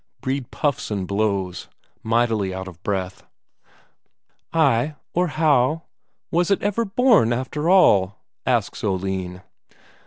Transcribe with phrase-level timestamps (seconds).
[0.19, 1.69] Brede puffs and blows,
[2.01, 3.27] mightily out of breath.
[4.51, 5.83] "Ay, or how
[6.31, 9.43] was it ever born, after all?" asks Oline.